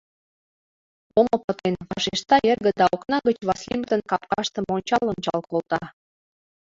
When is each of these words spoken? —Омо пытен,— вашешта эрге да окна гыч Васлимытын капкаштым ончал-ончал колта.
—Омо 1.19 1.35
пытен,— 1.45 1.75
вашешта 1.89 2.35
эрге 2.49 2.71
да 2.79 2.85
окна 2.95 3.17
гыч 3.27 3.37
Васлимытын 3.47 4.01
капкаштым 4.09 4.65
ончал-ончал 4.75 5.39
колта. 5.51 5.81